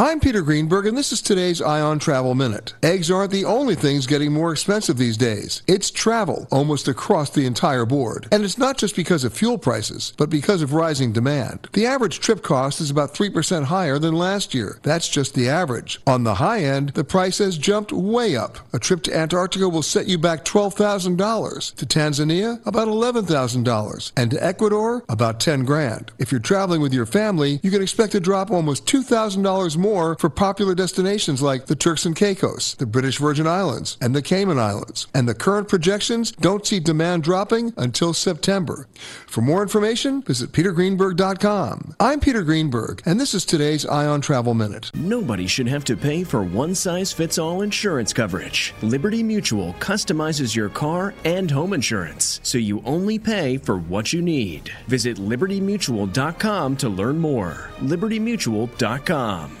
[0.00, 2.72] I'm Peter Greenberg, and this is today's Eye on Travel Minute.
[2.82, 5.62] Eggs aren't the only things getting more expensive these days.
[5.66, 8.26] It's travel, almost across the entire board.
[8.32, 11.68] And it's not just because of fuel prices, but because of rising demand.
[11.74, 14.78] The average trip cost is about 3% higher than last year.
[14.82, 16.00] That's just the average.
[16.06, 18.56] On the high end, the price has jumped way up.
[18.72, 21.74] A trip to Antarctica will set you back $12,000.
[21.74, 24.12] To Tanzania, about $11,000.
[24.16, 26.10] And to Ecuador, about 10 grand.
[26.18, 30.16] If you're traveling with your family, you can expect to drop almost $2,000 more more
[30.18, 34.58] for popular destinations like the Turks and Caicos, the British Virgin Islands, and the Cayman
[34.58, 35.08] Islands.
[35.12, 38.86] And the current projections don't see demand dropping until September.
[39.26, 41.96] For more information, visit petergreenberg.com.
[41.98, 44.92] I'm Peter Greenberg, and this is today's Eye on Travel Minute.
[44.94, 48.72] Nobody should have to pay for one size fits all insurance coverage.
[48.82, 54.22] Liberty Mutual customizes your car and home insurance, so you only pay for what you
[54.22, 54.72] need.
[54.86, 57.70] Visit libertymutual.com to learn more.
[57.80, 59.60] libertymutual.com.